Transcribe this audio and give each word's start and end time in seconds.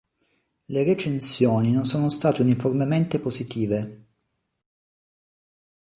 Le 0.73 0.83
recensioni 0.83 1.71
non 1.71 1.85
sono 1.85 2.09
state 2.09 2.41
uniformemente 2.41 3.19
positive. 3.19 4.05